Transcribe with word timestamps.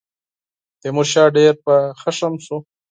تیمورشاه 0.81 1.33
ډېر 1.37 1.53
په 1.65 1.73
غوسه 1.99 2.27
شو. 2.45 2.57